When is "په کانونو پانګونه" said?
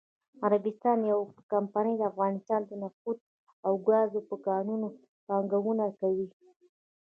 4.29-5.85